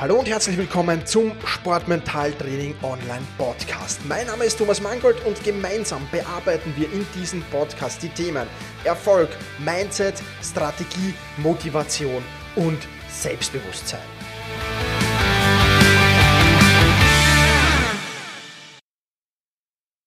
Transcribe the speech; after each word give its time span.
Hallo 0.00 0.20
und 0.20 0.28
herzlich 0.28 0.56
willkommen 0.56 1.04
zum 1.06 1.32
Sportmentaltraining 1.44 2.76
Online 2.82 3.26
Podcast. 3.36 3.98
Mein 4.06 4.28
Name 4.28 4.44
ist 4.44 4.56
Thomas 4.56 4.80
Mangold 4.80 5.16
und 5.26 5.42
gemeinsam 5.42 6.06
bearbeiten 6.12 6.72
wir 6.76 6.86
in 6.92 7.04
diesem 7.16 7.42
Podcast 7.50 8.00
die 8.04 8.08
Themen 8.08 8.46
Erfolg, 8.84 9.28
Mindset, 9.58 10.22
Strategie, 10.40 11.14
Motivation 11.38 12.22
und 12.54 12.78
Selbstbewusstsein. 13.10 13.98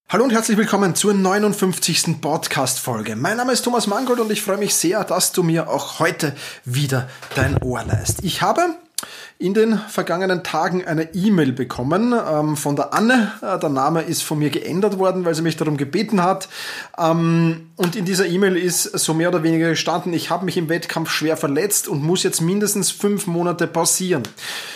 Hallo 0.07 0.23
und 0.23 0.31
herzlich 0.31 0.57
willkommen 0.57 0.95
zur 0.95 1.13
59. 1.13 2.21
Podcast-Folge. 2.21 3.17
Mein 3.17 3.35
Name 3.35 3.51
ist 3.51 3.63
Thomas 3.63 3.87
Mangold 3.87 4.21
und 4.21 4.31
ich 4.31 4.41
freue 4.41 4.57
mich 4.57 4.73
sehr, 4.73 5.03
dass 5.03 5.33
du 5.33 5.43
mir 5.43 5.69
auch 5.69 5.99
heute 5.99 6.33
wieder 6.63 7.09
dein 7.35 7.61
Ohr 7.61 7.83
leist. 7.83 8.23
Ich 8.23 8.41
habe 8.41 8.75
in 9.41 9.55
den 9.55 9.77
vergangenen 9.77 10.43
Tagen 10.43 10.85
eine 10.85 11.15
E-Mail 11.15 11.51
bekommen 11.51 12.13
ähm, 12.13 12.55
von 12.55 12.75
der 12.75 12.93
Anne. 12.93 13.31
Äh, 13.41 13.57
der 13.57 13.69
Name 13.69 14.03
ist 14.03 14.21
von 14.21 14.37
mir 14.37 14.51
geändert 14.51 14.99
worden, 14.99 15.25
weil 15.25 15.33
sie 15.33 15.41
mich 15.41 15.57
darum 15.57 15.77
gebeten 15.77 16.23
hat. 16.23 16.47
Ähm, 16.97 17.70
und 17.81 17.95
in 17.95 18.05
dieser 18.05 18.27
E-Mail 18.27 18.57
ist 18.57 18.83
so 18.83 19.15
mehr 19.15 19.29
oder 19.29 19.41
weniger 19.41 19.69
gestanden, 19.69 20.13
ich 20.13 20.29
habe 20.29 20.45
mich 20.45 20.55
im 20.55 20.69
Wettkampf 20.69 21.09
schwer 21.09 21.35
verletzt 21.35 21.87
und 21.87 22.03
muss 22.03 22.21
jetzt 22.21 22.39
mindestens 22.39 22.91
fünf 22.91 23.25
Monate 23.25 23.65
pausieren. 23.65 24.21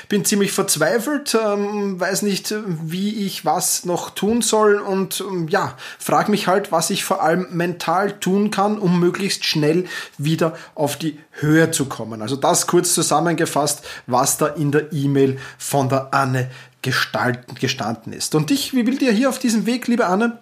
Bin 0.09 0.25
ziemlich 0.25 0.51
verzweifelt, 0.51 1.37
ähm, 1.39 1.99
weiß 1.99 2.23
nicht, 2.23 2.55
wie 2.65 3.27
ich 3.27 3.45
was 3.45 3.85
noch 3.85 4.09
tun 4.09 4.41
soll 4.41 4.77
und 4.77 5.21
ähm, 5.21 5.47
ja, 5.49 5.77
frage 5.99 6.31
mich 6.31 6.47
halt, 6.47 6.71
was 6.71 6.89
ich 6.89 7.03
vor 7.03 7.21
allem 7.21 7.45
mental 7.51 8.19
tun 8.19 8.49
kann, 8.49 8.79
um 8.79 8.99
möglichst 8.99 9.45
schnell 9.45 9.85
wieder 10.17 10.57
auf 10.73 10.97
die 10.97 11.19
Höhe 11.29 11.69
zu 11.69 11.85
kommen. 11.85 12.23
Also 12.23 12.35
das 12.35 12.65
kurz 12.65 12.95
zusammengefasst, 12.95 13.85
was 14.07 14.39
da 14.39 14.47
in 14.47 14.71
der 14.71 14.91
E-Mail 14.91 15.37
von 15.59 15.89
der 15.89 16.11
Anne 16.11 16.49
gestanden 16.81 18.13
ist. 18.13 18.33
Und 18.33 18.49
ich, 18.49 18.73
wie 18.73 18.87
will 18.87 18.97
dir 18.97 19.11
hier 19.11 19.29
auf 19.29 19.37
diesem 19.37 19.67
Weg, 19.67 19.87
liebe 19.87 20.07
Anne, 20.07 20.39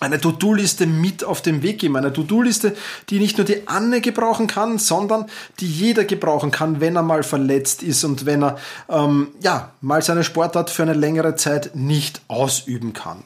eine 0.00 0.20
To-Do-Liste 0.20 0.86
mit 0.86 1.24
auf 1.24 1.42
den 1.42 1.62
Weg 1.62 1.80
geben. 1.80 1.96
Eine 1.96 2.12
To-Do-Liste, 2.12 2.76
die 3.10 3.18
nicht 3.18 3.36
nur 3.38 3.44
die 3.44 3.66
Anne 3.66 4.00
gebrauchen 4.00 4.46
kann, 4.46 4.78
sondern 4.78 5.26
die 5.60 5.66
jeder 5.66 6.04
gebrauchen 6.04 6.50
kann, 6.50 6.80
wenn 6.80 6.96
er 6.96 7.02
mal 7.02 7.22
verletzt 7.22 7.82
ist 7.82 8.04
und 8.04 8.26
wenn 8.26 8.42
er 8.42 8.58
ähm, 8.88 9.28
ja 9.40 9.72
mal 9.80 10.02
seine 10.02 10.24
Sportart 10.24 10.70
für 10.70 10.82
eine 10.82 10.94
längere 10.94 11.36
Zeit 11.36 11.74
nicht 11.74 12.20
ausüben 12.28 12.92
kann. 12.92 13.22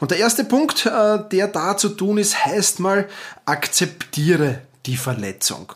Und 0.00 0.10
der 0.10 0.18
erste 0.18 0.44
Punkt, 0.44 0.86
äh, 0.86 1.18
der 1.30 1.48
da 1.48 1.76
zu 1.76 1.90
tun 1.90 2.18
ist, 2.18 2.44
heißt 2.44 2.80
mal, 2.80 3.08
akzeptiere 3.44 4.60
die 4.86 4.96
Verletzung. 4.96 5.72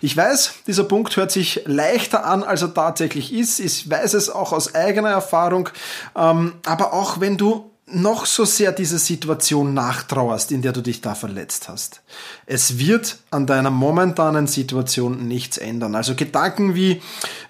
Ich 0.00 0.16
weiß, 0.16 0.54
dieser 0.66 0.84
Punkt 0.84 1.16
hört 1.16 1.30
sich 1.30 1.62
leichter 1.66 2.24
an, 2.24 2.42
als 2.42 2.62
er 2.62 2.72
tatsächlich 2.72 3.32
ist. 3.32 3.58
Ich 3.60 3.88
weiß 3.90 4.14
es 4.14 4.30
auch 4.30 4.52
aus 4.52 4.74
eigener 4.74 5.10
Erfahrung. 5.10 5.68
Ähm, 6.16 6.54
aber 6.64 6.92
auch 6.92 7.20
wenn 7.20 7.36
du 7.36 7.70
noch 7.88 8.26
so 8.26 8.44
sehr 8.44 8.72
dieser 8.72 8.98
Situation 8.98 9.72
nachtrauerst, 9.72 10.50
in 10.50 10.60
der 10.60 10.72
du 10.72 10.80
dich 10.80 11.00
da 11.00 11.14
verletzt 11.14 11.68
hast. 11.68 12.02
Es 12.44 12.78
wird 12.78 13.18
an 13.30 13.46
deiner 13.46 13.70
momentanen 13.70 14.48
Situation 14.48 15.28
nichts 15.28 15.56
ändern. 15.56 15.94
Also 15.94 16.16
Gedanken 16.16 16.74
wie, 16.74 17.00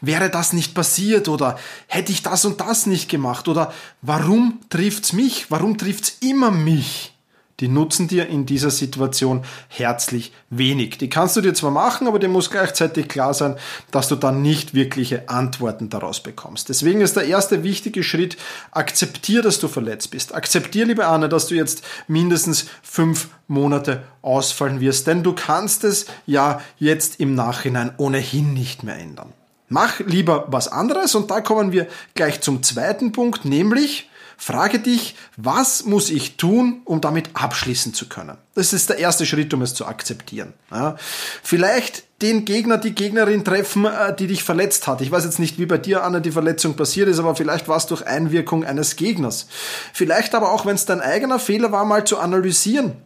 wäre 0.03 0.29
das 0.29 0.53
nicht 0.53 0.75
passiert 0.75 1.29
oder 1.29 1.59
hätte 1.87 2.13
ich 2.13 2.23
das 2.23 2.45
und 2.45 2.61
das 2.61 2.85
nicht 2.85 3.09
gemacht 3.09 3.49
oder 3.49 3.73
warum 4.03 4.61
trifft's 4.69 5.15
mich? 5.15 5.51
Warum 5.51 5.79
trifft's 5.79 6.19
immer 6.21 6.51
mich? 6.51 7.16
Die 7.61 7.69
nutzen 7.69 8.07
dir 8.07 8.29
in 8.29 8.45
dieser 8.45 8.71
Situation 8.71 9.45
herzlich 9.69 10.33
wenig. 10.51 10.99
Die 10.99 11.09
kannst 11.09 11.37
du 11.37 11.41
dir 11.41 11.55
zwar 11.55 11.71
machen, 11.71 12.07
aber 12.07 12.19
dir 12.19 12.29
muss 12.29 12.51
gleichzeitig 12.51 13.09
klar 13.09 13.33
sein, 13.33 13.57
dass 13.91 14.09
du 14.09 14.17
dann 14.17 14.43
nicht 14.43 14.75
wirkliche 14.75 15.29
Antworten 15.29 15.89
daraus 15.89 16.23
bekommst. 16.23 16.69
Deswegen 16.69 17.01
ist 17.01 17.17
der 17.17 17.25
erste 17.25 17.63
wichtige 17.63 18.03
Schritt, 18.03 18.37
akzeptier, 18.73 19.43
dass 19.43 19.59
du 19.59 19.69
verletzt 19.69 20.11
bist. 20.11 20.35
Akzeptier, 20.35 20.85
liebe 20.85 21.07
Anne, 21.07 21.29
dass 21.29 21.47
du 21.47 21.55
jetzt 21.55 21.83
mindestens 22.09 22.67
fünf 22.83 23.29
Monate 23.49 24.03
ausfallen 24.23 24.81
wirst, 24.81 25.07
denn 25.07 25.23
du 25.23 25.33
kannst 25.33 25.85
es 25.85 26.07
ja 26.27 26.61
jetzt 26.79 27.21
im 27.21 27.35
Nachhinein 27.35 27.93
ohnehin 27.97 28.53
nicht 28.53 28.83
mehr 28.83 28.97
ändern. 28.97 29.33
Mach 29.69 29.99
lieber 30.01 30.47
was 30.49 30.69
anderes 30.69 31.15
und 31.15 31.31
da 31.31 31.41
kommen 31.41 31.73
wir 31.73 31.89
gleich 32.15 32.41
zum 32.41 32.63
zweiten 32.63 33.13
Punkt, 33.13 33.45
nämlich 33.45 34.09
Frage 34.37 34.79
dich, 34.79 35.15
was 35.37 35.85
muss 35.85 36.11
ich 36.11 36.37
tun, 36.37 36.83
um 36.85 37.01
damit 37.01 37.31
abschließen 37.35 37.95
zu 37.95 38.09
können? 38.09 38.37
Das 38.55 38.73
ist 38.73 38.91
der 38.91 38.99
erste 38.99 39.27
Schritt, 39.27 39.53
um 39.55 39.63
es 39.63 39.75
zu 39.75 39.87
akzeptieren. 39.87 40.53
Ja. 40.71 40.97
Vielleicht 41.43 42.05
den 42.23 42.45
Gegner, 42.45 42.79
die 42.79 42.95
Gegnerin 42.95 43.45
treffen, 43.45 43.87
äh, 43.87 44.15
die 44.15 44.27
dich 44.27 44.43
verletzt 44.43 44.87
hat. 44.87 45.01
Ich 45.01 45.11
weiß 45.11 45.25
jetzt 45.25 45.39
nicht, 45.39 45.59
wie 45.59 45.67
bei 45.67 45.79
dir, 45.79 46.05
Anna, 46.05 46.21
die 46.21 46.33
Verletzung 46.33 46.75
passiert 46.75 47.09
ist, 47.09 47.19
aber 47.19 47.35
vielleicht 47.35 47.69
war 47.69 47.77
es 47.77 47.87
durch 47.87 48.07
Einwirkung 48.07 48.65
eines 48.65 48.97
Gegners. 48.97 49.47
Vielleicht 49.93 50.35
aber 50.35 50.53
auch, 50.53 50.67
wenn 50.67 50.77
es 50.77 50.87
dein 50.87 51.01
eigener 51.01 51.39
Fehler 51.39 51.73
war, 51.73 51.85
mal 51.85 52.07
zu 52.07 52.19
analysieren 52.19 53.06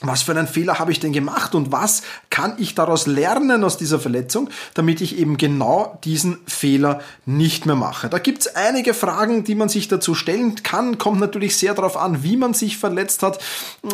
was 0.00 0.22
für 0.22 0.32
einen 0.32 0.46
Fehler 0.46 0.78
habe 0.78 0.92
ich 0.92 1.00
denn 1.00 1.12
gemacht 1.12 1.54
und 1.54 1.72
was 1.72 2.02
kann 2.30 2.54
ich 2.58 2.74
daraus 2.74 3.06
lernen 3.06 3.64
aus 3.64 3.78
dieser 3.78 3.98
Verletzung, 3.98 4.48
damit 4.74 5.00
ich 5.00 5.18
eben 5.18 5.36
genau 5.36 5.98
diesen 6.04 6.38
Fehler 6.46 7.00
nicht 7.26 7.66
mehr 7.66 7.74
mache. 7.74 8.08
Da 8.08 8.18
gibt 8.18 8.42
es 8.42 8.54
einige 8.54 8.94
Fragen, 8.94 9.44
die 9.44 9.56
man 9.56 9.68
sich 9.68 9.88
dazu 9.88 10.14
stellen 10.14 10.54
kann. 10.62 10.98
Kommt 10.98 11.20
natürlich 11.20 11.56
sehr 11.56 11.74
darauf 11.74 11.96
an, 11.96 12.22
wie 12.22 12.36
man 12.36 12.54
sich 12.54 12.78
verletzt 12.78 13.22
hat, 13.22 13.42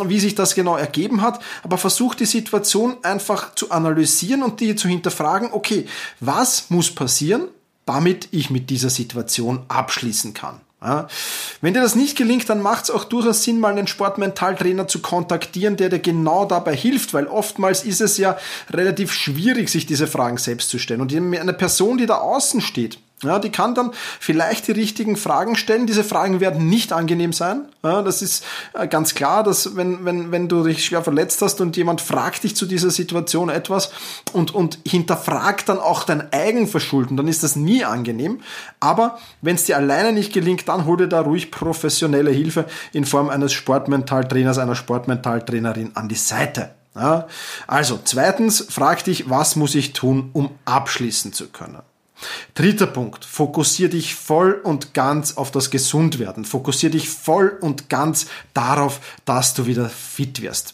wie 0.04 0.20
sich 0.20 0.34
das 0.34 0.54
genau 0.54 0.76
ergeben 0.76 1.22
hat. 1.22 1.40
Aber 1.62 1.78
versucht 1.78 2.20
die 2.20 2.26
Situation 2.26 2.96
einfach 3.02 3.54
zu 3.54 3.70
analysieren 3.70 4.42
und 4.42 4.60
die 4.60 4.76
zu 4.76 4.88
hinterfragen, 4.88 5.50
okay, 5.52 5.86
was 6.20 6.68
muss 6.68 6.94
passieren, 6.94 7.48
damit 7.86 8.28
ich 8.30 8.50
mit 8.50 8.70
dieser 8.70 8.90
Situation 8.90 9.64
abschließen 9.68 10.34
kann. 10.34 10.60
Ja. 10.84 11.08
Wenn 11.62 11.72
dir 11.72 11.80
das 11.80 11.94
nicht 11.94 12.16
gelingt, 12.16 12.48
dann 12.50 12.60
macht 12.60 12.84
es 12.84 12.90
auch 12.90 13.04
durchaus 13.04 13.42
Sinn, 13.42 13.58
mal 13.58 13.72
einen 13.72 13.86
Sportmentaltrainer 13.86 14.86
zu 14.86 15.00
kontaktieren, 15.00 15.78
der 15.78 15.88
dir 15.88 15.98
genau 15.98 16.44
dabei 16.44 16.76
hilft, 16.76 17.14
weil 17.14 17.26
oftmals 17.26 17.84
ist 17.84 18.02
es 18.02 18.18
ja 18.18 18.36
relativ 18.70 19.12
schwierig, 19.12 19.70
sich 19.70 19.86
diese 19.86 20.06
Fragen 20.06 20.36
selbst 20.36 20.68
zu 20.68 20.78
stellen. 20.78 21.00
Und 21.00 21.14
eine 21.14 21.54
Person, 21.54 21.96
die 21.96 22.06
da 22.06 22.16
außen 22.16 22.60
steht, 22.60 22.98
ja, 23.22 23.38
die 23.38 23.50
kann 23.50 23.74
dann 23.74 23.92
vielleicht 24.20 24.68
die 24.68 24.72
richtigen 24.72 25.16
Fragen 25.16 25.56
stellen. 25.56 25.86
Diese 25.86 26.04
Fragen 26.04 26.40
werden 26.40 26.68
nicht 26.68 26.92
angenehm 26.92 27.32
sein. 27.32 27.62
Ja, 27.82 28.02
das 28.02 28.22
ist 28.22 28.44
äh, 28.74 28.86
ganz 28.86 29.14
klar, 29.14 29.42
dass 29.42 29.76
wenn, 29.76 30.04
wenn, 30.04 30.30
wenn 30.30 30.48
du 30.48 30.62
dich 30.64 30.84
schwer 30.84 31.02
verletzt 31.02 31.40
hast 31.40 31.60
und 31.60 31.76
jemand 31.76 32.00
fragt 32.00 32.44
dich 32.44 32.56
zu 32.56 32.66
dieser 32.66 32.90
Situation 32.90 33.48
etwas 33.48 33.90
und, 34.32 34.54
und 34.54 34.78
hinterfragt 34.86 35.68
dann 35.68 35.78
auch 35.78 36.04
dein 36.04 36.32
Eigenverschulden, 36.32 37.16
dann 37.16 37.28
ist 37.28 37.42
das 37.42 37.56
nie 37.56 37.84
angenehm. 37.84 38.40
Aber 38.80 39.18
wenn 39.40 39.56
es 39.56 39.64
dir 39.64 39.76
alleine 39.76 40.12
nicht 40.12 40.32
gelingt, 40.32 40.68
dann 40.68 40.84
hol 40.84 40.96
dir 40.96 41.08
da 41.08 41.20
ruhig 41.20 41.50
professionelle 41.50 42.30
Hilfe 42.30 42.66
in 42.92 43.04
Form 43.04 43.30
eines 43.30 43.52
Sportmentaltrainers, 43.52 44.58
einer 44.58 44.74
Sportmentaltrainerin 44.74 45.92
an 45.94 46.08
die 46.08 46.14
Seite. 46.14 46.70
Ja, 46.94 47.26
also, 47.66 47.98
zweitens, 48.04 48.66
frag 48.70 49.02
dich, 49.02 49.28
was 49.28 49.56
muss 49.56 49.74
ich 49.74 49.94
tun, 49.94 50.30
um 50.32 50.50
abschließen 50.64 51.32
zu 51.32 51.48
können? 51.48 51.82
Dritter 52.54 52.86
Punkt, 52.86 53.24
fokussier 53.24 53.88
dich 53.88 54.14
voll 54.14 54.52
und 54.52 54.94
ganz 54.94 55.36
auf 55.36 55.50
das 55.50 55.70
Gesundwerden. 55.70 56.44
Fokussier 56.44 56.90
dich 56.90 57.08
voll 57.08 57.58
und 57.60 57.90
ganz 57.90 58.26
darauf, 58.54 59.00
dass 59.24 59.54
du 59.54 59.66
wieder 59.66 59.88
fit 59.88 60.40
wirst. 60.40 60.73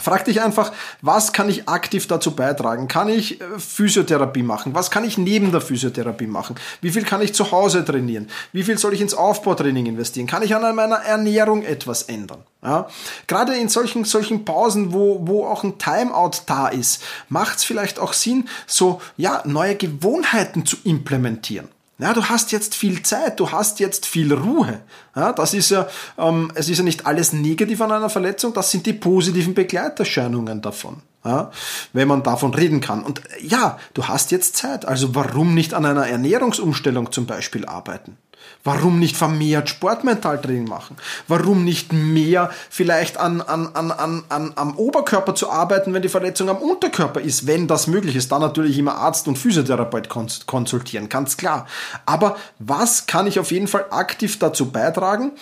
Frag 0.00 0.24
dich 0.24 0.42
einfach, 0.42 0.72
was 1.02 1.32
kann 1.32 1.48
ich 1.48 1.68
aktiv 1.68 2.08
dazu 2.08 2.34
beitragen? 2.34 2.88
Kann 2.88 3.08
ich 3.08 3.40
äh, 3.40 3.44
Physiotherapie 3.58 4.42
machen? 4.42 4.74
Was 4.74 4.90
kann 4.90 5.04
ich 5.04 5.18
neben 5.18 5.52
der 5.52 5.60
Physiotherapie 5.60 6.26
machen? 6.26 6.56
Wie 6.80 6.90
viel 6.90 7.04
kann 7.04 7.22
ich 7.22 7.34
zu 7.34 7.52
Hause 7.52 7.84
trainieren? 7.84 8.28
Wie 8.52 8.64
viel 8.64 8.78
soll 8.78 8.94
ich 8.94 9.00
ins 9.00 9.14
Aufbautraining 9.14 9.86
investieren? 9.86 10.26
Kann 10.26 10.42
ich 10.42 10.54
an 10.54 10.74
meiner 10.74 10.96
Ernährung 10.96 11.62
etwas 11.62 12.02
ändern? 12.04 12.42
Ja? 12.62 12.88
Gerade 13.26 13.54
in 13.54 13.68
solchen, 13.68 14.04
solchen 14.04 14.44
Pausen, 14.44 14.92
wo, 14.92 15.20
wo 15.26 15.46
auch 15.46 15.62
ein 15.62 15.78
Timeout 15.78 16.42
da 16.46 16.68
ist, 16.68 17.02
macht 17.28 17.58
es 17.58 17.64
vielleicht 17.64 17.98
auch 17.98 18.12
Sinn, 18.12 18.48
so 18.66 19.00
ja, 19.16 19.42
neue 19.44 19.76
Gewohnheiten 19.76 20.66
zu 20.66 20.76
implementieren. 20.84 21.68
Ja, 21.98 22.12
du 22.12 22.24
hast 22.24 22.50
jetzt 22.50 22.74
viel 22.74 23.02
Zeit, 23.02 23.38
du 23.38 23.52
hast 23.52 23.78
jetzt 23.78 24.06
viel 24.06 24.32
Ruhe. 24.32 24.80
Ja, 25.14 25.32
das 25.32 25.54
ist 25.54 25.70
ja, 25.70 25.86
ähm, 26.18 26.50
es 26.54 26.68
ist 26.68 26.78
ja 26.78 26.84
nicht 26.84 27.06
alles 27.06 27.32
negativ 27.32 27.80
an 27.80 27.92
einer 27.92 28.10
Verletzung, 28.10 28.52
das 28.52 28.72
sind 28.72 28.86
die 28.86 28.92
positiven 28.92 29.54
Begleiterscheinungen 29.54 30.60
davon. 30.60 31.02
Ja, 31.24 31.50
wenn 31.94 32.08
man 32.08 32.22
davon 32.22 32.52
reden 32.52 32.80
kann. 32.80 33.02
Und 33.02 33.22
ja, 33.40 33.78
du 33.94 34.08
hast 34.08 34.30
jetzt 34.30 34.56
Zeit, 34.56 34.84
also 34.84 35.14
warum 35.14 35.54
nicht 35.54 35.72
an 35.72 35.86
einer 35.86 36.06
Ernährungsumstellung 36.06 37.12
zum 37.12 37.24
Beispiel 37.24 37.64
arbeiten? 37.64 38.18
Warum 38.64 38.98
nicht 38.98 39.16
vermehrt 39.16 39.68
Sportmentaltraining 39.68 40.64
machen? 40.64 40.96
Warum 41.28 41.64
nicht 41.64 41.92
mehr 41.92 42.50
vielleicht 42.70 43.18
an, 43.18 43.42
an, 43.42 43.68
an, 43.74 43.92
an, 43.92 44.24
an, 44.30 44.52
am 44.56 44.76
Oberkörper 44.76 45.34
zu 45.34 45.50
arbeiten, 45.50 45.92
wenn 45.92 46.00
die 46.00 46.08
Verletzung 46.08 46.48
am 46.48 46.56
Unterkörper 46.56 47.20
ist, 47.20 47.46
wenn 47.46 47.68
das 47.68 47.86
möglich 47.86 48.16
ist? 48.16 48.32
Dann 48.32 48.40
natürlich 48.40 48.78
immer 48.78 48.94
Arzt 48.96 49.28
und 49.28 49.36
Physiotherapeut 49.36 50.08
konsultieren, 50.46 51.10
ganz 51.10 51.36
klar. 51.36 51.66
Aber 52.06 52.36
was 52.58 53.06
kann 53.06 53.26
ich 53.26 53.38
auf 53.38 53.52
jeden 53.52 53.68
Fall 53.68 53.84
aktiv 53.90 54.38
dazu 54.38 54.70
beitragen, 54.70 55.32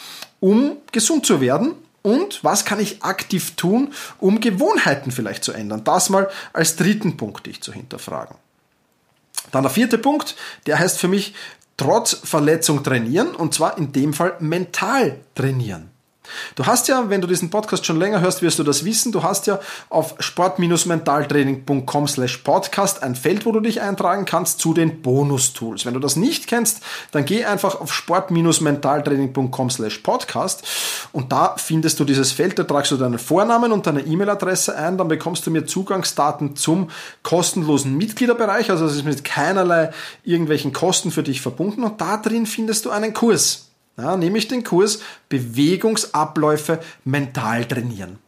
um 0.41 0.79
gesund 0.91 1.25
zu 1.25 1.41
werden? 1.41 1.75
Und 2.03 2.43
was 2.43 2.65
kann 2.65 2.81
ich 2.81 3.05
aktiv 3.05 3.55
tun, 3.55 3.95
um 4.19 4.41
Gewohnheiten 4.41 5.13
vielleicht 5.13 5.45
zu 5.45 5.53
ändern? 5.53 5.85
Das 5.85 6.11
mal 6.11 6.29
als 6.53 6.75
dritten 6.75 7.17
Punkt 7.17 7.47
dich 7.47 7.63
zu 7.63 7.73
hinterfragen. 7.73 8.37
Dann 9.53 9.63
der 9.63 9.71
vierte 9.71 9.99
Punkt, 9.99 10.35
der 10.67 10.79
heißt 10.79 10.99
für 10.99 11.09
mich, 11.09 11.35
trotz 11.83 12.15
Verletzung 12.15 12.85
trainieren 12.85 13.35
und 13.35 13.55
zwar 13.55 13.77
in 13.77 13.93
dem 13.93 14.13
Fall 14.13 14.37
mental 14.39 15.17
trainieren. 15.35 15.92
Du 16.55 16.67
hast 16.67 16.89
ja, 16.89 17.09
wenn 17.09 17.21
du 17.21 17.27
diesen 17.27 17.51
Podcast 17.51 17.85
schon 17.85 17.99
länger 17.99 18.21
hörst, 18.21 18.43
wirst 18.43 18.59
du 18.59 18.63
das 18.63 18.85
wissen, 18.85 19.11
du 19.11 19.23
hast 19.23 19.47
ja 19.47 19.59
auf 19.89 20.15
sport-mentaltraining.com 20.21 22.09
slash 22.09 22.39
podcast 22.39 23.03
ein 23.03 23.15
Feld, 23.15 23.45
wo 23.45 23.53
du 23.53 23.61
dich 23.61 23.81
eintragen 23.81 24.25
kannst 24.25 24.61
zu 24.61 24.73
den 24.73 25.03
Bonus-Tools. 25.03 25.85
Wenn 25.85 25.95
du 25.95 26.01
das 26.01 26.17
nicht 26.17 26.47
kennst, 26.47 26.83
dann 27.11 27.25
geh 27.25 27.45
einfach 27.45 27.81
auf 27.81 27.93
sport-mentaltraining.com 27.93 29.71
slash 29.71 29.99
podcast 29.99 30.63
und 31.13 31.33
da 31.33 31.57
findest 31.57 31.99
du 31.99 32.05
dieses 32.05 32.33
Feld, 32.33 32.59
da 32.59 32.65
tragst 32.65 32.93
du 32.93 32.97
deinen 32.97 33.19
Vornamen 33.19 33.73
und 33.73 33.87
deine 33.87 34.03
E-Mail-Adresse 34.03 34.77
ein, 34.77 34.99
dann 34.99 35.09
bekommst 35.09 35.47
du 35.47 35.51
mir 35.51 35.67
Zugangsdaten 35.67 36.57
zum 36.57 36.91
kostenlosen 37.23 37.97
Mitgliederbereich, 37.97 38.71
also 38.71 38.87
es 38.87 38.95
ist 38.95 39.05
mit 39.05 39.25
keinerlei 39.25 39.91
irgendwelchen 40.23 40.73
Kosten 40.73 41.11
für 41.11 41.23
dich 41.23 41.41
verbunden 41.41 41.83
und 41.83 42.01
da 42.01 42.17
drin 42.17 42.47
findest 42.47 42.85
du 42.85 42.91
einen 42.91 43.13
Kurs. 43.13 43.72
Ja, 43.97 44.17
nämlich 44.17 44.49
den 44.49 44.65
Kurs 44.65 45.01
Bewegungsabläufe 45.29 46.81
mental 47.05 47.65
trainieren. 47.67 48.19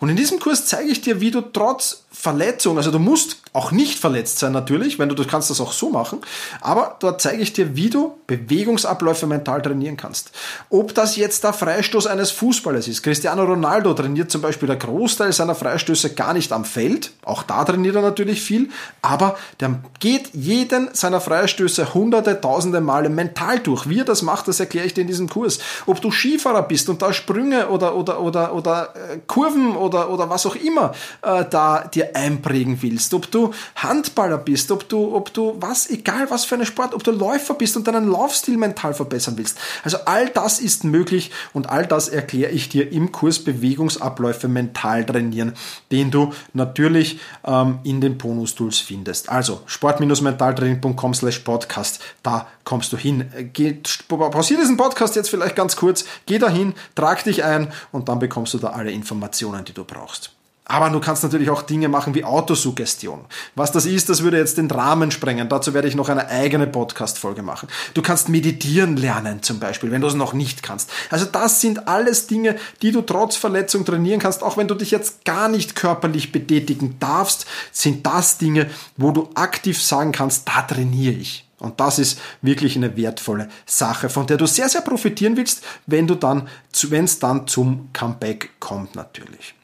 Und 0.00 0.08
in 0.08 0.16
diesem 0.16 0.38
Kurs 0.40 0.66
zeige 0.66 0.90
ich 0.90 1.00
dir, 1.00 1.20
wie 1.20 1.30
du 1.30 1.40
trotz 1.40 2.04
Verletzung, 2.20 2.76
also 2.76 2.90
du 2.90 2.98
musst 2.98 3.38
auch 3.54 3.72
nicht 3.72 3.98
verletzt 3.98 4.40
sein 4.40 4.52
natürlich, 4.52 4.98
wenn 4.98 5.08
du, 5.08 5.14
du 5.14 5.24
kannst 5.24 5.48
das 5.48 5.58
auch 5.58 5.72
so 5.72 5.88
machen, 5.88 6.18
aber 6.60 6.96
dort 7.00 7.22
zeige 7.22 7.42
ich 7.42 7.54
dir, 7.54 7.76
wie 7.76 7.88
du 7.88 8.18
Bewegungsabläufe 8.26 9.26
mental 9.26 9.62
trainieren 9.62 9.96
kannst. 9.96 10.30
Ob 10.68 10.94
das 10.94 11.16
jetzt 11.16 11.44
der 11.44 11.54
Freistoß 11.54 12.06
eines 12.06 12.30
Fußballers 12.30 12.88
ist. 12.88 13.02
Cristiano 13.02 13.42
Ronaldo 13.44 13.94
trainiert 13.94 14.30
zum 14.30 14.42
Beispiel 14.42 14.66
der 14.66 14.76
Großteil 14.76 15.32
seiner 15.32 15.54
Freistöße 15.54 16.14
gar 16.14 16.34
nicht 16.34 16.52
am 16.52 16.66
Feld, 16.66 17.12
auch 17.24 17.42
da 17.42 17.64
trainiert 17.64 17.96
er 17.96 18.02
natürlich 18.02 18.42
viel, 18.42 18.68
aber 19.00 19.38
der 19.58 19.80
geht 19.98 20.34
jeden 20.34 20.90
seiner 20.92 21.22
Freistöße 21.22 21.94
hunderte, 21.94 22.38
tausende 22.38 22.82
Male 22.82 23.08
mental 23.08 23.60
durch. 23.60 23.88
Wie 23.88 24.00
er 24.00 24.04
das 24.04 24.20
macht, 24.20 24.46
das 24.46 24.60
erkläre 24.60 24.86
ich 24.86 24.92
dir 24.92 25.00
in 25.00 25.06
diesem 25.06 25.30
Kurs. 25.30 25.58
Ob 25.86 26.02
du 26.02 26.10
Skifahrer 26.10 26.64
bist 26.64 26.90
und 26.90 27.00
da 27.00 27.14
Sprünge 27.14 27.68
oder, 27.68 27.94
oder, 27.94 28.20
oder, 28.20 28.54
oder 28.54 28.94
äh, 28.94 29.18
Kurven 29.26 29.74
oder, 29.74 30.10
oder 30.10 30.28
was 30.28 30.44
auch 30.44 30.56
immer 30.56 30.92
äh, 31.22 31.46
da 31.48 31.84
dir 31.84 32.09
einprägen 32.14 32.82
willst, 32.82 33.14
ob 33.14 33.30
du 33.30 33.52
Handballer 33.76 34.38
bist, 34.38 34.70
ob 34.70 34.88
du, 34.88 35.14
ob 35.14 35.32
du 35.32 35.56
was, 35.60 35.88
egal 35.90 36.30
was 36.30 36.44
für 36.44 36.54
eine 36.54 36.66
Sport, 36.66 36.94
ob 36.94 37.04
du 37.04 37.10
Läufer 37.10 37.54
bist 37.54 37.76
und 37.76 37.86
deinen 37.86 38.10
Laufstil 38.10 38.56
mental 38.56 38.94
verbessern 38.94 39.36
willst. 39.36 39.58
Also 39.82 39.98
all 40.06 40.28
das 40.28 40.60
ist 40.60 40.84
möglich 40.84 41.30
und 41.52 41.68
all 41.68 41.86
das 41.86 42.08
erkläre 42.08 42.50
ich 42.50 42.68
dir 42.68 42.90
im 42.92 43.12
Kurs 43.12 43.38
Bewegungsabläufe 43.38 44.48
mental 44.48 45.04
trainieren, 45.04 45.54
den 45.90 46.10
du 46.10 46.32
natürlich 46.52 47.20
ähm, 47.44 47.78
in 47.84 48.00
den 48.00 48.18
Bonus-Tools 48.18 48.78
findest. 48.78 49.28
Also 49.28 49.62
sport-mentaltraining.com 49.66 51.14
slash 51.14 51.40
podcast, 51.40 52.00
da 52.22 52.48
kommst 52.64 52.92
du 52.92 52.96
hin. 52.96 53.30
Geh, 53.52 53.78
pausier 54.08 54.58
diesen 54.58 54.76
Podcast 54.76 55.16
jetzt 55.16 55.30
vielleicht 55.30 55.56
ganz 55.56 55.76
kurz, 55.76 56.04
geh 56.26 56.38
dahin, 56.38 56.74
trag 56.94 57.24
dich 57.24 57.44
ein 57.44 57.72
und 57.92 58.08
dann 58.08 58.18
bekommst 58.18 58.54
du 58.54 58.58
da 58.58 58.68
alle 58.68 58.90
Informationen, 58.90 59.64
die 59.64 59.72
du 59.72 59.84
brauchst. 59.84 60.39
Aber 60.70 60.88
du 60.88 61.00
kannst 61.00 61.24
natürlich 61.24 61.50
auch 61.50 61.62
Dinge 61.62 61.88
machen 61.88 62.14
wie 62.14 62.22
Autosuggestion. 62.22 63.24
Was 63.56 63.72
das 63.72 63.86
ist, 63.86 64.08
das 64.08 64.22
würde 64.22 64.38
jetzt 64.38 64.56
den 64.56 64.70
Rahmen 64.70 65.10
sprengen. 65.10 65.48
Dazu 65.48 65.74
werde 65.74 65.88
ich 65.88 65.96
noch 65.96 66.08
eine 66.08 66.28
eigene 66.28 66.68
Podcast-Folge 66.68 67.42
machen. 67.42 67.68
Du 67.92 68.02
kannst 68.02 68.28
meditieren 68.28 68.96
lernen 68.96 69.42
zum 69.42 69.58
Beispiel, 69.58 69.90
wenn 69.90 70.00
du 70.00 70.06
es 70.06 70.14
noch 70.14 70.32
nicht 70.32 70.62
kannst. 70.62 70.88
Also 71.10 71.24
das 71.24 71.60
sind 71.60 71.88
alles 71.88 72.28
Dinge, 72.28 72.54
die 72.82 72.92
du 72.92 73.02
trotz 73.02 73.34
Verletzung 73.34 73.84
trainieren 73.84 74.20
kannst. 74.20 74.44
Auch 74.44 74.58
wenn 74.58 74.68
du 74.68 74.76
dich 74.76 74.92
jetzt 74.92 75.24
gar 75.24 75.48
nicht 75.48 75.74
körperlich 75.74 76.30
betätigen 76.30 76.94
darfst, 77.00 77.46
sind 77.72 78.06
das 78.06 78.38
Dinge, 78.38 78.70
wo 78.96 79.10
du 79.10 79.28
aktiv 79.34 79.82
sagen 79.82 80.12
kannst, 80.12 80.46
da 80.46 80.62
trainiere 80.62 81.14
ich. 81.14 81.48
Und 81.58 81.80
das 81.80 81.98
ist 81.98 82.20
wirklich 82.42 82.76
eine 82.76 82.96
wertvolle 82.96 83.48
Sache, 83.66 84.08
von 84.08 84.28
der 84.28 84.36
du 84.36 84.46
sehr, 84.46 84.68
sehr 84.68 84.82
profitieren 84.82 85.36
willst, 85.36 85.64
wenn 85.86 86.06
du 86.06 86.14
dann, 86.14 86.46
wenn 86.84 87.06
es 87.06 87.18
dann 87.18 87.48
zum 87.48 87.88
Comeback 87.92 88.50
kommt 88.60 88.94
natürlich. 88.94 89.54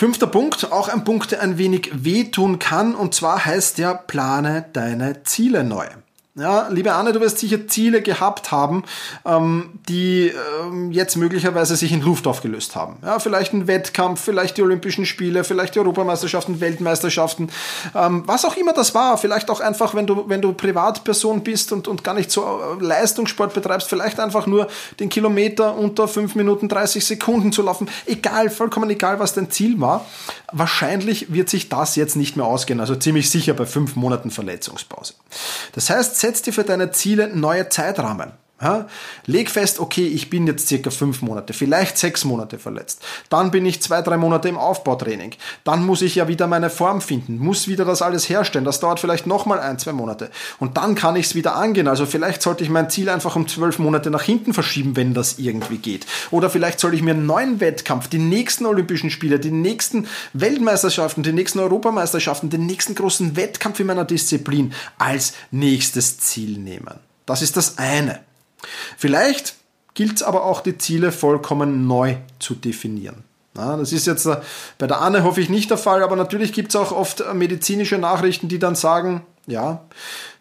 Fünfter 0.00 0.28
Punkt, 0.28 0.72
auch 0.72 0.88
ein 0.88 1.04
Punkt, 1.04 1.30
der 1.30 1.42
ein 1.42 1.58
wenig 1.58 1.90
wehtun 1.92 2.58
kann, 2.58 2.94
und 2.94 3.14
zwar 3.14 3.44
heißt 3.44 3.76
der, 3.76 3.94
plane 3.94 4.64
deine 4.72 5.24
Ziele 5.24 5.62
neu. 5.62 5.84
Ja, 6.36 6.68
liebe 6.68 6.92
Anne, 6.92 7.12
du 7.12 7.20
wirst 7.20 7.38
sicher 7.38 7.66
Ziele 7.66 8.02
gehabt 8.02 8.52
haben, 8.52 8.84
ähm, 9.24 9.80
die 9.88 10.32
ähm, 10.62 10.92
jetzt 10.92 11.16
möglicherweise 11.16 11.74
sich 11.74 11.90
in 11.90 12.02
Luft 12.02 12.28
aufgelöst 12.28 12.76
haben. 12.76 12.98
Ja, 13.02 13.18
vielleicht 13.18 13.52
ein 13.52 13.66
Wettkampf, 13.66 14.20
vielleicht 14.20 14.56
die 14.56 14.62
Olympischen 14.62 15.06
Spiele, 15.06 15.42
vielleicht 15.42 15.74
die 15.74 15.80
Europameisterschaften, 15.80 16.60
Weltmeisterschaften, 16.60 17.50
ähm, 17.96 18.22
was 18.26 18.44
auch 18.44 18.56
immer 18.56 18.72
das 18.72 18.94
war. 18.94 19.18
Vielleicht 19.18 19.50
auch 19.50 19.58
einfach, 19.58 19.96
wenn 19.96 20.06
du, 20.06 20.28
wenn 20.28 20.40
du 20.40 20.52
Privatperson 20.52 21.42
bist 21.42 21.72
und, 21.72 21.88
und 21.88 22.04
gar 22.04 22.14
nicht 22.14 22.30
so 22.30 22.42
äh, 22.42 22.80
Leistungssport 22.80 23.52
betreibst, 23.52 23.88
vielleicht 23.88 24.20
einfach 24.20 24.46
nur 24.46 24.68
den 25.00 25.08
Kilometer 25.08 25.76
unter 25.76 26.06
5 26.06 26.36
Minuten 26.36 26.68
30 26.68 27.04
Sekunden 27.04 27.50
zu 27.50 27.62
laufen. 27.62 27.88
Egal, 28.06 28.50
vollkommen 28.50 28.88
egal, 28.88 29.18
was 29.18 29.34
dein 29.34 29.50
Ziel 29.50 29.80
war. 29.80 30.06
Wahrscheinlich 30.52 31.32
wird 31.32 31.48
sich 31.48 31.68
das 31.68 31.96
jetzt 31.96 32.14
nicht 32.14 32.36
mehr 32.36 32.46
ausgehen. 32.46 32.78
Also 32.78 32.94
ziemlich 32.94 33.30
sicher 33.30 33.54
bei 33.54 33.66
fünf 33.66 33.96
Monaten 33.96 34.30
Verletzungspause. 34.30 35.14
Das 35.72 35.90
heißt, 35.90 36.19
setz 36.20 36.42
dir 36.42 36.52
für 36.52 36.64
deine 36.64 36.90
Ziele 36.90 37.28
neue 37.28 37.68
Zeitrahmen. 37.68 38.32
Ja, 38.62 38.86
leg 39.24 39.48
fest, 39.50 39.80
okay, 39.80 40.06
ich 40.06 40.28
bin 40.28 40.46
jetzt 40.46 40.68
circa 40.68 40.90
fünf 40.90 41.22
Monate, 41.22 41.54
vielleicht 41.54 41.96
sechs 41.96 42.26
Monate 42.26 42.58
verletzt. 42.58 43.02
Dann 43.30 43.50
bin 43.50 43.64
ich 43.64 43.80
zwei, 43.80 44.02
drei 44.02 44.18
Monate 44.18 44.50
im 44.50 44.58
Aufbautraining. 44.58 45.32
Dann 45.64 45.86
muss 45.86 46.02
ich 46.02 46.16
ja 46.16 46.28
wieder 46.28 46.46
meine 46.46 46.68
Form 46.68 47.00
finden, 47.00 47.38
muss 47.38 47.68
wieder 47.68 47.86
das 47.86 48.02
alles 48.02 48.28
herstellen. 48.28 48.66
Das 48.66 48.78
dauert 48.78 49.00
vielleicht 49.00 49.26
nochmal 49.26 49.60
ein, 49.60 49.78
zwei 49.78 49.92
Monate. 49.92 50.30
Und 50.58 50.76
dann 50.76 50.94
kann 50.94 51.16
ich 51.16 51.26
es 51.26 51.34
wieder 51.34 51.56
angehen. 51.56 51.88
Also 51.88 52.04
vielleicht 52.04 52.42
sollte 52.42 52.62
ich 52.62 52.68
mein 52.68 52.90
Ziel 52.90 53.08
einfach 53.08 53.34
um 53.34 53.48
zwölf 53.48 53.78
Monate 53.78 54.10
nach 54.10 54.22
hinten 54.22 54.52
verschieben, 54.52 54.94
wenn 54.94 55.14
das 55.14 55.38
irgendwie 55.38 55.78
geht. 55.78 56.04
Oder 56.30 56.50
vielleicht 56.50 56.80
soll 56.80 56.92
ich 56.92 57.02
mir 57.02 57.12
einen 57.12 57.24
neuen 57.24 57.60
Wettkampf, 57.60 58.08
die 58.08 58.18
nächsten 58.18 58.66
Olympischen 58.66 59.10
Spiele, 59.10 59.40
die 59.40 59.52
nächsten 59.52 60.06
Weltmeisterschaften, 60.34 61.22
die 61.22 61.32
nächsten 61.32 61.60
Europameisterschaften, 61.60 62.50
den 62.50 62.66
nächsten 62.66 62.94
großen 62.94 63.36
Wettkampf 63.36 63.80
in 63.80 63.86
meiner 63.86 64.04
Disziplin 64.04 64.74
als 64.98 65.32
nächstes 65.50 66.18
Ziel 66.18 66.58
nehmen. 66.58 67.00
Das 67.24 67.40
ist 67.40 67.56
das 67.56 67.78
eine. 67.78 68.20
Vielleicht 68.96 69.54
gilt 69.94 70.16
es 70.16 70.22
aber 70.22 70.44
auch, 70.44 70.60
die 70.60 70.78
Ziele 70.78 71.12
vollkommen 71.12 71.86
neu 71.86 72.16
zu 72.38 72.54
definieren. 72.54 73.24
Ja, 73.56 73.76
das 73.76 73.92
ist 73.92 74.06
jetzt 74.06 74.26
äh, 74.26 74.36
bei 74.78 74.86
der 74.86 75.00
Anne 75.00 75.24
hoffe 75.24 75.40
ich 75.40 75.48
nicht 75.48 75.70
der 75.70 75.78
Fall, 75.78 76.02
aber 76.02 76.16
natürlich 76.16 76.52
gibt 76.52 76.70
es 76.70 76.76
auch 76.76 76.92
oft 76.92 77.20
äh, 77.20 77.34
medizinische 77.34 77.98
Nachrichten, 77.98 78.48
die 78.48 78.60
dann 78.60 78.76
sagen, 78.76 79.22
ja, 79.46 79.82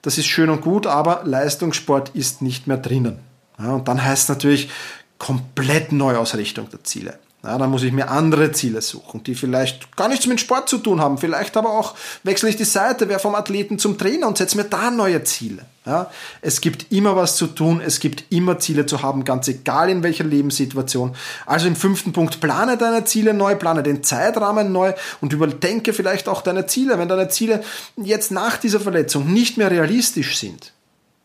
das 0.02 0.18
ist 0.18 0.28
schön 0.28 0.50
und 0.50 0.62
gut, 0.62 0.86
aber 0.86 1.22
Leistungssport 1.26 2.10
ist 2.10 2.42
nicht 2.42 2.68
mehr 2.68 2.78
drinnen. 2.78 3.20
Ja, 3.58 3.72
und 3.72 3.88
dann 3.88 4.04
heißt 4.04 4.24
es 4.24 4.30
natürlich 4.30 4.70
komplett 5.18 5.92
Neuausrichtung 5.92 6.70
der 6.70 6.84
Ziele. 6.84 7.20
Ja, 7.44 7.58
dann 7.58 7.70
muss 7.70 7.84
ich 7.84 7.94
mir 7.94 8.10
andere 8.10 8.52
Ziele 8.52 8.82
suchen, 8.82 9.24
die 9.24 9.34
vielleicht 9.34 9.96
gar 9.96 10.10
nichts 10.10 10.28
mit 10.28 10.42
Sport 10.42 10.68
zu 10.68 10.78
tun 10.78 11.00
haben. 11.00 11.18
Vielleicht 11.18 11.56
aber 11.56 11.72
auch 11.72 11.96
wechsle 12.24 12.50
ich 12.50 12.58
die 12.58 12.66
Seite, 12.66 13.08
wer 13.08 13.20
vom 13.20 13.34
Athleten 13.34 13.80
zum 13.80 13.98
Trainer 13.98 14.28
und 14.28 14.38
setze 14.38 14.58
mir 14.58 14.66
da 14.66 14.92
neue 14.92 15.24
Ziele. 15.24 15.66
Ja, 15.90 16.12
es 16.42 16.62
gibt 16.62 16.92
immer 16.92 17.16
was 17.16 17.36
zu 17.36 17.48
tun, 17.48 17.82
es 17.84 18.00
gibt 18.00 18.26
immer 18.30 18.60
Ziele 18.60 18.86
zu 18.86 19.02
haben, 19.02 19.24
ganz 19.24 19.48
egal 19.48 19.90
in 19.90 20.04
welcher 20.04 20.24
Lebenssituation. 20.24 21.16
Also 21.48 21.68
im 21.68 21.76
fünften 21.76 22.14
Punkt, 22.14 22.40
plane 22.42 22.78
deine 22.78 23.06
Ziele 23.06 23.34
neu, 23.34 23.56
plane 23.56 23.82
den 23.82 24.04
Zeitrahmen 24.04 24.72
neu 24.72 24.94
und 25.20 25.34
überdenke 25.34 25.92
vielleicht 25.94 26.28
auch 26.28 26.44
deine 26.44 26.68
Ziele. 26.68 27.00
Wenn 27.00 27.08
deine 27.08 27.30
Ziele 27.30 27.64
jetzt 27.98 28.30
nach 28.30 28.58
dieser 28.58 28.80
Verletzung 28.80 29.34
nicht 29.34 29.58
mehr 29.58 29.72
realistisch 29.72 30.38
sind, 30.38 30.74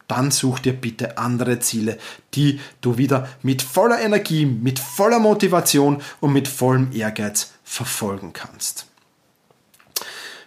dann 0.09 0.31
such 0.31 0.61
dir 0.61 0.73
bitte 0.73 1.19
andere 1.19 1.59
Ziele, 1.61 1.99
die 2.33 2.59
du 2.81 2.97
wieder 2.97 3.29
mit 3.43 3.61
voller 3.61 4.01
Energie, 4.01 4.47
mit 4.47 4.79
voller 4.79 5.19
Motivation 5.19 6.01
und 6.21 6.33
mit 6.33 6.49
vollem 6.49 6.91
Ehrgeiz 6.93 7.51
verfolgen 7.65 8.33
kannst. 8.33 8.87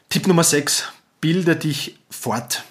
Tipp 0.09 0.25
Nummer 0.25 0.43
6. 0.43 0.85
Bilde 1.21 1.55
dich 1.55 1.99
fort. 2.09 2.63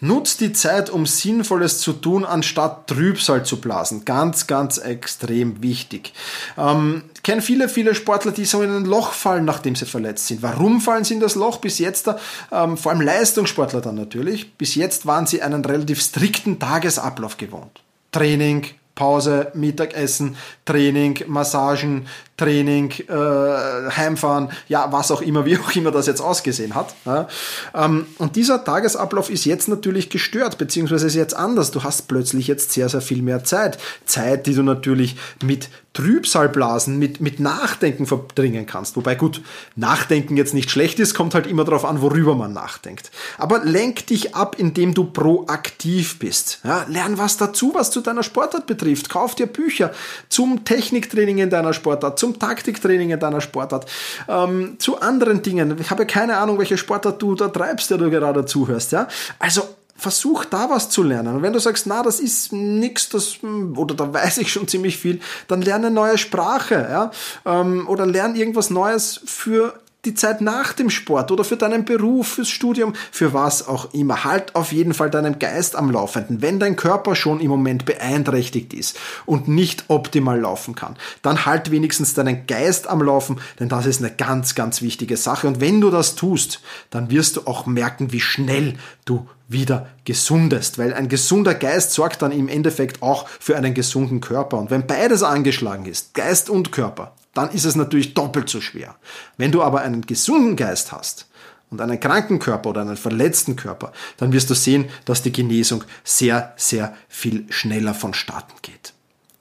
Nutz 0.00 0.36
die 0.36 0.52
Zeit, 0.52 0.90
um 0.90 1.06
Sinnvolles 1.06 1.78
zu 1.78 1.92
tun, 1.92 2.24
anstatt 2.24 2.88
Trübsal 2.88 3.44
zu 3.44 3.60
blasen. 3.60 4.04
Ganz, 4.04 4.46
ganz 4.46 4.78
extrem 4.78 5.62
wichtig. 5.62 6.12
Ähm, 6.58 7.04
ich 7.14 7.22
kenne 7.22 7.42
viele, 7.42 7.68
viele 7.68 7.94
Sportler, 7.94 8.32
die 8.32 8.44
so 8.44 8.62
in 8.62 8.74
ein 8.74 8.84
Loch 8.84 9.12
fallen, 9.12 9.44
nachdem 9.44 9.76
sie 9.76 9.86
verletzt 9.86 10.26
sind. 10.26 10.42
Warum 10.42 10.80
fallen 10.80 11.04
sie 11.04 11.14
in 11.14 11.20
das 11.20 11.34
Loch? 11.34 11.58
Bis 11.58 11.78
jetzt, 11.78 12.08
ähm, 12.50 12.76
vor 12.76 12.92
allem 12.92 13.00
Leistungssportler 13.00 13.80
dann 13.80 13.94
natürlich, 13.94 14.54
bis 14.54 14.74
jetzt 14.74 15.06
waren 15.06 15.26
sie 15.26 15.42
einen 15.42 15.64
relativ 15.64 16.00
strikten 16.00 16.58
Tagesablauf 16.58 17.36
gewohnt. 17.36 17.82
Training, 18.10 18.66
Pause, 18.94 19.50
Mittagessen, 19.54 20.36
Training, 20.64 21.24
Massagen, 21.26 22.06
Training, 22.42 22.90
äh, 23.08 23.90
Heimfahren, 23.96 24.50
ja, 24.68 24.90
was 24.90 25.10
auch 25.10 25.22
immer, 25.22 25.44
wie 25.44 25.58
auch 25.58 25.74
immer 25.76 25.90
das 25.90 26.06
jetzt 26.06 26.20
ausgesehen 26.20 26.74
hat. 26.74 26.94
Ja. 27.04 27.28
Ähm, 27.74 28.06
und 28.18 28.36
dieser 28.36 28.64
Tagesablauf 28.64 29.30
ist 29.30 29.44
jetzt 29.44 29.68
natürlich 29.68 30.10
gestört, 30.10 30.58
beziehungsweise 30.58 31.06
ist 31.06 31.14
jetzt 31.14 31.34
anders. 31.34 31.70
Du 31.70 31.84
hast 31.84 32.08
plötzlich 32.08 32.48
jetzt 32.48 32.72
sehr, 32.72 32.88
sehr 32.88 33.00
viel 33.00 33.22
mehr 33.22 33.44
Zeit. 33.44 33.78
Zeit, 34.06 34.46
die 34.46 34.54
du 34.54 34.62
natürlich 34.62 35.16
mit 35.44 35.68
Trübsalblasen 35.92 36.98
mit, 36.98 37.20
mit 37.20 37.38
Nachdenken 37.38 38.06
verbringen 38.06 38.66
kannst. 38.66 38.96
Wobei 38.96 39.14
gut, 39.14 39.42
Nachdenken 39.76 40.36
jetzt 40.36 40.54
nicht 40.54 40.70
schlecht 40.70 40.98
ist, 40.98 41.14
kommt 41.14 41.34
halt 41.34 41.46
immer 41.46 41.64
darauf 41.64 41.84
an, 41.84 42.00
worüber 42.00 42.34
man 42.34 42.52
nachdenkt. 42.52 43.10
Aber 43.36 43.62
lenk 43.62 44.06
dich 44.06 44.34
ab, 44.34 44.56
indem 44.58 44.94
du 44.94 45.04
proaktiv 45.04 46.18
bist. 46.18 46.60
Ja, 46.64 46.86
lern 46.88 47.18
was 47.18 47.36
dazu, 47.36 47.72
was 47.74 47.90
zu 47.90 48.00
deiner 48.00 48.22
Sportart 48.22 48.66
betrifft. 48.66 49.10
Kauf 49.10 49.34
dir 49.34 49.46
Bücher 49.46 49.92
zum 50.30 50.64
Techniktraining 50.64 51.38
in 51.38 51.50
deiner 51.50 51.74
Sportart, 51.74 52.18
zum 52.18 52.31
Taktiktraining 52.38 53.10
in 53.10 53.20
deiner 53.20 53.40
Sportart, 53.40 53.86
ähm, 54.28 54.76
zu 54.78 55.00
anderen 55.00 55.42
Dingen. 55.42 55.76
Ich 55.80 55.90
habe 55.90 56.06
keine 56.06 56.36
Ahnung, 56.36 56.58
welche 56.58 56.76
Sportart 56.76 57.20
du 57.20 57.34
da 57.34 57.48
treibst, 57.48 57.90
der 57.90 57.98
du 57.98 58.10
gerade 58.10 58.44
zuhörst. 58.44 58.92
Ja? 58.92 59.08
Also 59.38 59.62
versuch 60.02 60.44
da 60.44 60.68
was 60.68 60.90
zu 60.90 61.02
lernen. 61.02 61.36
Und 61.36 61.42
wenn 61.42 61.52
du 61.52 61.60
sagst, 61.60 61.86
na, 61.86 62.02
das 62.02 62.18
ist 62.18 62.52
nix, 62.52 63.08
das, 63.08 63.38
oder 63.76 63.94
da 63.94 64.12
weiß 64.12 64.38
ich 64.38 64.52
schon 64.52 64.66
ziemlich 64.66 64.98
viel, 64.98 65.20
dann 65.48 65.62
lerne 65.62 65.86
eine 65.86 65.94
neue 65.94 66.18
Sprache, 66.18 66.86
ja, 66.90 67.10
ähm, 67.46 67.86
oder 67.88 68.04
lerne 68.04 68.36
irgendwas 68.36 68.70
Neues 68.70 69.20
für 69.24 69.74
die 70.04 70.14
Zeit 70.14 70.40
nach 70.40 70.72
dem 70.72 70.90
Sport 70.90 71.30
oder 71.30 71.44
für 71.44 71.56
deinen 71.56 71.84
Beruf, 71.84 72.28
fürs 72.34 72.48
Studium, 72.48 72.92
für 73.12 73.32
was 73.32 73.68
auch 73.68 73.94
immer. 73.94 74.24
Halt 74.24 74.56
auf 74.56 74.72
jeden 74.72 74.94
Fall 74.94 75.10
deinen 75.10 75.38
Geist 75.38 75.76
am 75.76 75.90
Laufenden. 75.90 76.42
Wenn 76.42 76.58
dein 76.58 76.74
Körper 76.74 77.14
schon 77.14 77.38
im 77.40 77.48
Moment 77.48 77.84
beeinträchtigt 77.84 78.74
ist 78.74 78.98
und 79.26 79.46
nicht 79.46 79.84
optimal 79.88 80.40
laufen 80.40 80.74
kann, 80.74 80.96
dann 81.22 81.46
halt 81.46 81.70
wenigstens 81.70 82.14
deinen 82.14 82.46
Geist 82.46 82.88
am 82.88 83.00
Laufen, 83.00 83.40
denn 83.60 83.68
das 83.68 83.86
ist 83.86 84.00
eine 84.00 84.10
ganz, 84.10 84.56
ganz 84.56 84.82
wichtige 84.82 85.16
Sache. 85.16 85.46
Und 85.46 85.60
wenn 85.60 85.80
du 85.80 85.90
das 85.90 86.16
tust, 86.16 86.60
dann 86.90 87.10
wirst 87.10 87.36
du 87.36 87.42
auch 87.46 87.66
merken, 87.66 88.12
wie 88.12 88.20
schnell 88.20 88.74
du 89.04 89.28
wieder 89.48 89.86
gesundest, 90.04 90.78
weil 90.78 90.94
ein 90.94 91.08
gesunder 91.08 91.54
Geist 91.54 91.92
sorgt 91.92 92.22
dann 92.22 92.32
im 92.32 92.48
Endeffekt 92.48 93.02
auch 93.02 93.28
für 93.28 93.56
einen 93.56 93.74
gesunden 93.74 94.20
Körper. 94.20 94.58
Und 94.58 94.70
wenn 94.70 94.86
beides 94.86 95.22
angeschlagen 95.22 95.86
ist, 95.86 96.14
Geist 96.14 96.50
und 96.50 96.72
Körper, 96.72 97.12
dann 97.34 97.50
ist 97.50 97.64
es 97.64 97.76
natürlich 97.76 98.14
doppelt 98.14 98.48
so 98.48 98.60
schwer. 98.60 98.96
Wenn 99.36 99.52
du 99.52 99.62
aber 99.62 99.80
einen 99.82 100.02
gesunden 100.02 100.56
Geist 100.56 100.92
hast 100.92 101.26
und 101.70 101.80
einen 101.80 101.98
kranken 101.98 102.38
Körper 102.38 102.70
oder 102.70 102.82
einen 102.82 102.96
verletzten 102.96 103.56
Körper, 103.56 103.92
dann 104.18 104.32
wirst 104.32 104.50
du 104.50 104.54
sehen, 104.54 104.90
dass 105.04 105.22
die 105.22 105.32
Genesung 105.32 105.84
sehr, 106.04 106.52
sehr 106.56 106.96
viel 107.08 107.46
schneller 107.50 107.94
vonstatten 107.94 108.54
geht. 108.62 108.92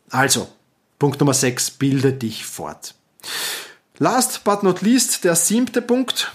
Also, 0.10 0.48
Punkt 1.00 1.20
Nummer 1.20 1.34
6, 1.34 1.72
bilde 1.72 2.14
dich 2.14 2.46
fort. 2.46 2.96
Last 3.98 4.44
but 4.44 4.64
not 4.64 4.82
least, 4.82 5.24
der 5.24 5.36
siebte 5.36 5.82
Punkt, 5.82 6.32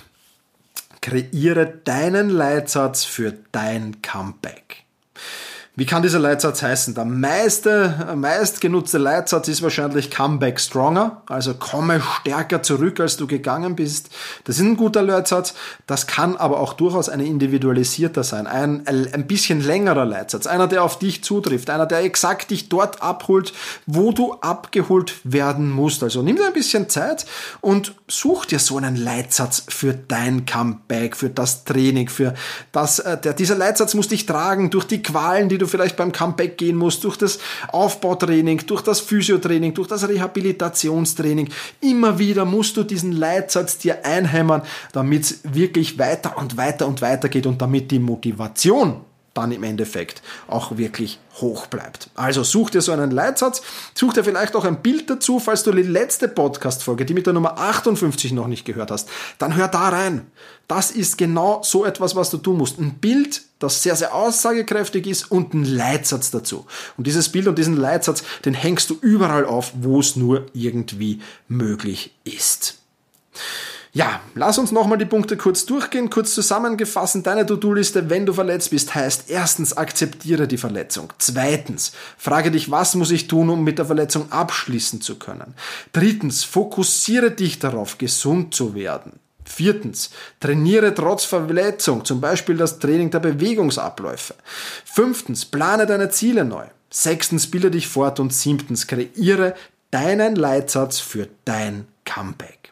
kreiere 1.00 1.66
deinen 1.66 2.30
Leitsatz 2.30 3.04
für 3.04 3.34
dein 3.52 4.02
Comeback. 4.02 4.84
Wie 5.78 5.84
kann 5.84 6.02
dieser 6.02 6.20
Leitsatz 6.20 6.62
heißen? 6.62 6.94
Der 6.94 7.04
meiste, 7.04 8.14
meist 8.16 8.62
genutzte 8.62 8.96
Leitsatz 8.96 9.46
ist 9.48 9.60
wahrscheinlich 9.60 10.10
Comeback 10.10 10.58
Stronger, 10.58 11.20
also 11.26 11.52
komme 11.52 12.02
stärker 12.22 12.62
zurück, 12.62 12.98
als 12.98 13.18
du 13.18 13.26
gegangen 13.26 13.76
bist. 13.76 14.08
Das 14.44 14.56
ist 14.56 14.62
ein 14.62 14.78
guter 14.78 15.02
Leitsatz. 15.02 15.52
Das 15.86 16.06
kann 16.06 16.34
aber 16.38 16.60
auch 16.60 16.72
durchaus 16.72 17.10
ein 17.10 17.20
individualisierter 17.20 18.24
sein, 18.24 18.46
ein, 18.46 18.86
ein 18.86 19.26
bisschen 19.26 19.62
längerer 19.62 20.06
Leitsatz, 20.06 20.46
einer, 20.46 20.66
der 20.66 20.82
auf 20.82 20.98
dich 20.98 21.22
zutrifft, 21.22 21.68
einer, 21.68 21.84
der 21.84 21.98
exakt 22.04 22.52
dich 22.52 22.70
dort 22.70 23.02
abholt, 23.02 23.52
wo 23.84 24.12
du 24.12 24.32
abgeholt 24.40 25.16
werden 25.24 25.70
musst. 25.70 26.02
Also 26.02 26.22
nimm 26.22 26.36
dir 26.36 26.46
ein 26.46 26.54
bisschen 26.54 26.88
Zeit 26.88 27.26
und 27.60 27.94
such 28.08 28.46
dir 28.46 28.60
so 28.60 28.78
einen 28.78 28.96
Leitsatz 28.96 29.64
für 29.68 29.92
dein 29.92 30.46
Comeback, 30.46 31.18
für 31.18 31.28
das 31.28 31.64
Training, 31.64 32.08
für 32.08 32.32
das, 32.72 32.98
äh, 32.98 33.20
der, 33.20 33.34
dieser 33.34 33.56
Leitsatz 33.56 33.92
muss 33.92 34.08
dich 34.08 34.24
tragen 34.24 34.70
durch 34.70 34.86
die 34.86 35.02
Qualen, 35.02 35.50
die 35.50 35.58
du 35.58 35.65
du 35.66 35.70
vielleicht 35.70 35.96
beim 35.96 36.12
Comeback 36.12 36.56
gehen 36.56 36.76
musst, 36.76 37.04
durch 37.04 37.16
das 37.16 37.38
Aufbautraining, 37.68 38.66
durch 38.66 38.82
das 38.82 39.00
Physiotraining, 39.00 39.74
durch 39.74 39.88
das 39.88 40.08
Rehabilitationstraining. 40.08 41.50
Immer 41.80 42.18
wieder 42.18 42.44
musst 42.44 42.76
du 42.76 42.82
diesen 42.82 43.12
Leitsatz 43.12 43.78
dir 43.78 44.04
einhämmern, 44.04 44.62
damit 44.92 45.22
es 45.24 45.40
wirklich 45.42 45.98
weiter 45.98 46.38
und 46.38 46.56
weiter 46.56 46.86
und 46.86 47.02
weiter 47.02 47.28
geht 47.28 47.46
und 47.46 47.60
damit 47.60 47.90
die 47.90 47.98
Motivation 47.98 49.00
dann 49.36 49.52
im 49.52 49.62
Endeffekt 49.62 50.22
auch 50.48 50.76
wirklich 50.76 51.18
hoch 51.40 51.66
bleibt. 51.66 52.10
Also 52.14 52.42
such 52.42 52.70
dir 52.70 52.80
so 52.80 52.92
einen 52.92 53.10
Leitsatz, 53.10 53.62
such 53.94 54.14
dir 54.14 54.24
vielleicht 54.24 54.56
auch 54.56 54.64
ein 54.64 54.82
Bild 54.82 55.10
dazu, 55.10 55.38
falls 55.38 55.62
du 55.62 55.72
die 55.72 55.82
letzte 55.82 56.28
Podcast-Folge, 56.28 57.04
die 57.04 57.14
mit 57.14 57.26
der 57.26 57.34
Nummer 57.34 57.58
58 57.58 58.32
noch 58.32 58.46
nicht 58.46 58.64
gehört 58.64 58.90
hast, 58.90 59.08
dann 59.38 59.54
hör 59.56 59.68
da 59.68 59.88
rein. 59.88 60.30
Das 60.68 60.90
ist 60.90 61.18
genau 61.18 61.62
so 61.62 61.84
etwas, 61.84 62.16
was 62.16 62.30
du 62.30 62.38
tun 62.38 62.58
musst. 62.58 62.78
Ein 62.78 62.94
Bild, 62.94 63.42
das 63.58 63.82
sehr, 63.82 63.96
sehr 63.96 64.14
aussagekräftig 64.14 65.06
ist 65.06 65.30
und 65.30 65.54
ein 65.54 65.64
Leitsatz 65.64 66.30
dazu. 66.30 66.66
Und 66.96 67.06
dieses 67.06 67.30
Bild 67.30 67.46
und 67.46 67.58
diesen 67.58 67.76
Leitsatz, 67.76 68.24
den 68.44 68.54
hängst 68.54 68.90
du 68.90 68.98
überall 69.00 69.44
auf, 69.44 69.72
wo 69.80 70.00
es 70.00 70.16
nur 70.16 70.46
irgendwie 70.54 71.20
möglich 71.48 72.14
ist. 72.24 72.78
Ja, 73.96 74.20
lass 74.34 74.58
uns 74.58 74.72
nochmal 74.72 74.98
die 74.98 75.06
Punkte 75.06 75.38
kurz 75.38 75.64
durchgehen, 75.64 76.10
kurz 76.10 76.34
zusammengefasst. 76.34 77.26
Deine 77.26 77.46
To-Do-Liste, 77.46 78.10
wenn 78.10 78.26
du 78.26 78.34
verletzt 78.34 78.68
bist, 78.68 78.94
heißt 78.94 79.30
erstens, 79.30 79.74
akzeptiere 79.74 80.46
die 80.46 80.58
Verletzung. 80.58 81.14
Zweitens, 81.16 81.92
frage 82.18 82.50
dich, 82.50 82.70
was 82.70 82.94
muss 82.94 83.10
ich 83.10 83.26
tun, 83.26 83.48
um 83.48 83.64
mit 83.64 83.78
der 83.78 83.86
Verletzung 83.86 84.30
abschließen 84.30 85.00
zu 85.00 85.18
können. 85.18 85.54
Drittens, 85.94 86.44
fokussiere 86.44 87.30
dich 87.30 87.58
darauf, 87.58 87.96
gesund 87.96 88.54
zu 88.54 88.74
werden. 88.74 89.12
Viertens, 89.46 90.10
trainiere 90.40 90.94
trotz 90.94 91.24
Verletzung, 91.24 92.04
zum 92.04 92.20
Beispiel 92.20 92.58
das 92.58 92.78
Training 92.78 93.10
der 93.10 93.20
Bewegungsabläufe. 93.20 94.34
Fünftens, 94.84 95.46
plane 95.46 95.86
deine 95.86 96.10
Ziele 96.10 96.44
neu. 96.44 96.66
Sechstens, 96.90 97.50
bilde 97.50 97.70
dich 97.70 97.88
fort 97.88 98.20
und 98.20 98.34
siebtens, 98.34 98.88
kreiere 98.88 99.54
deinen 99.90 100.36
Leitsatz 100.36 100.98
für 100.98 101.28
dein 101.46 101.86
Comeback. 102.04 102.65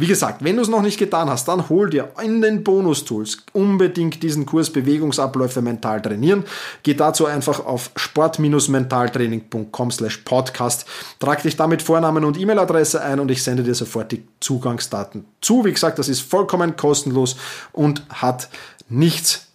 Wie 0.00 0.06
gesagt, 0.06 0.42
wenn 0.42 0.56
du 0.56 0.62
es 0.62 0.68
noch 0.68 0.80
nicht 0.80 0.96
getan 0.96 1.28
hast, 1.28 1.46
dann 1.46 1.68
hol 1.68 1.90
dir 1.90 2.10
in 2.22 2.40
den 2.40 2.64
Bonus-Tools 2.64 3.44
unbedingt 3.52 4.22
diesen 4.22 4.46
Kurs 4.46 4.70
Bewegungsabläufe 4.70 5.60
mental 5.60 6.00
trainieren. 6.00 6.44
Geh 6.82 6.94
dazu 6.94 7.26
einfach 7.26 7.66
auf 7.66 7.90
sport-mentaltraining.com 7.96 9.90
slash 9.90 10.16
podcast. 10.24 10.86
Trag 11.18 11.42
dich 11.42 11.56
damit 11.56 11.82
Vornamen 11.82 12.24
und 12.24 12.40
E-Mail-Adresse 12.40 13.02
ein 13.02 13.20
und 13.20 13.30
ich 13.30 13.42
sende 13.42 13.62
dir 13.62 13.74
sofort 13.74 14.10
die 14.10 14.26
Zugangsdaten 14.40 15.26
zu. 15.42 15.66
Wie 15.66 15.72
gesagt, 15.72 15.98
das 15.98 16.08
ist 16.08 16.22
vollkommen 16.22 16.76
kostenlos 16.76 17.36
und 17.72 18.02
hat 18.08 18.48
nichts 18.88 19.48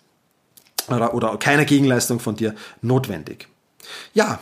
oder, 0.89 1.15
oder 1.15 1.37
keine 1.37 1.65
Gegenleistung 1.65 2.19
von 2.19 2.35
dir 2.35 2.53
notwendig. 2.83 3.47
Ja, 4.13 4.37